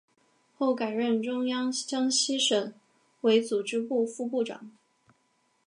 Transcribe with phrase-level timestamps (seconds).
[0.57, 2.73] 后改任中共江西省
[3.21, 4.71] 委组织部副部长。